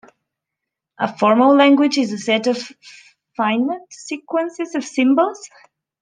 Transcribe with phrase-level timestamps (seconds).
[0.97, 2.57] A "formal language" is a set of
[3.37, 5.47] finite sequences of symbols.